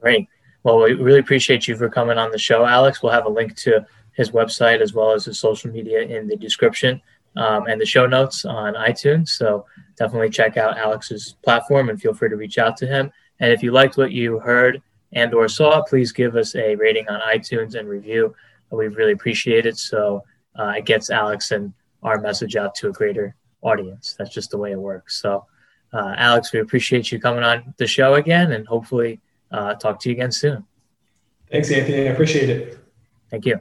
Great. 0.00 0.28
Well, 0.64 0.82
we 0.82 0.94
really 0.94 1.20
appreciate 1.20 1.68
you 1.68 1.76
for 1.76 1.88
coming 1.88 2.18
on 2.18 2.32
the 2.32 2.38
show, 2.38 2.64
Alex. 2.64 3.02
We'll 3.02 3.12
have 3.12 3.26
a 3.26 3.30
link 3.30 3.54
to 3.58 3.86
his 4.14 4.30
website 4.30 4.80
as 4.80 4.94
well 4.94 5.12
as 5.12 5.26
his 5.26 5.38
social 5.38 5.70
media 5.70 6.00
in 6.00 6.26
the 6.26 6.36
description 6.36 7.00
um, 7.36 7.66
and 7.66 7.80
the 7.80 7.86
show 7.86 8.06
notes 8.06 8.44
on 8.44 8.74
iTunes. 8.74 9.28
So 9.28 9.66
definitely 9.96 10.30
check 10.30 10.56
out 10.56 10.78
Alex's 10.78 11.36
platform 11.44 11.90
and 11.90 12.00
feel 12.00 12.14
free 12.14 12.30
to 12.30 12.36
reach 12.36 12.58
out 12.58 12.76
to 12.78 12.86
him. 12.86 13.12
And 13.38 13.52
if 13.52 13.62
you 13.62 13.70
liked 13.70 13.98
what 13.98 14.10
you 14.10 14.38
heard 14.38 14.82
and 15.12 15.34
or 15.34 15.48
saw, 15.48 15.82
please 15.82 16.12
give 16.12 16.34
us 16.34 16.56
a 16.56 16.74
rating 16.76 17.08
on 17.08 17.20
iTunes 17.20 17.74
and 17.74 17.88
review. 17.88 18.34
We 18.70 18.88
really 18.88 19.12
appreciate 19.12 19.66
it. 19.66 19.76
So 19.78 20.24
uh, 20.58 20.74
it 20.78 20.86
gets 20.86 21.10
Alex 21.10 21.50
and 21.50 21.72
our 22.02 22.18
message 22.20 22.56
out 22.56 22.74
to 22.76 22.88
a 22.88 22.92
greater 22.92 23.36
audience. 23.62 24.14
That's 24.18 24.30
just 24.30 24.50
the 24.50 24.58
way 24.58 24.72
it 24.72 24.80
works. 24.80 25.20
So, 25.20 25.46
uh, 25.92 26.14
Alex, 26.16 26.52
we 26.52 26.60
appreciate 26.60 27.10
you 27.10 27.18
coming 27.18 27.42
on 27.42 27.74
the 27.76 27.86
show 27.86 28.14
again 28.14 28.52
and 28.52 28.66
hopefully 28.66 29.20
uh, 29.50 29.74
talk 29.74 30.00
to 30.00 30.08
you 30.08 30.14
again 30.14 30.32
soon. 30.32 30.64
Thanks, 31.50 31.70
Anthony. 31.70 32.08
I 32.08 32.12
appreciate 32.12 32.50
it. 32.50 32.78
Thank 33.30 33.46
you. 33.46 33.60